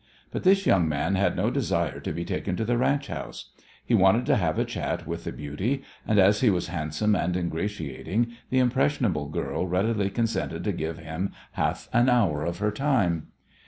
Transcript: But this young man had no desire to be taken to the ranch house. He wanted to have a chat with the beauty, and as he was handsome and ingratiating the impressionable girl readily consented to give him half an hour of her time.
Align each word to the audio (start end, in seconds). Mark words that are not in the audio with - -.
But 0.31 0.41
this 0.43 0.65
young 0.65 0.89
man 0.89 1.13
had 1.13 1.35
no 1.37 1.51
desire 1.51 1.99
to 1.99 2.11
be 2.11 2.25
taken 2.25 2.55
to 2.55 2.65
the 2.65 2.75
ranch 2.75 3.05
house. 3.05 3.51
He 3.85 3.93
wanted 3.93 4.25
to 4.25 4.35
have 4.35 4.57
a 4.57 4.65
chat 4.65 5.05
with 5.05 5.25
the 5.25 5.31
beauty, 5.31 5.83
and 6.07 6.17
as 6.17 6.41
he 6.41 6.49
was 6.49 6.69
handsome 6.69 7.13
and 7.15 7.37
ingratiating 7.37 8.31
the 8.49 8.57
impressionable 8.57 9.27
girl 9.27 9.67
readily 9.67 10.09
consented 10.09 10.63
to 10.63 10.71
give 10.71 10.97
him 10.97 11.33
half 11.51 11.87
an 11.93 12.09
hour 12.09 12.43
of 12.43 12.57
her 12.57 12.71
time. 12.71 13.27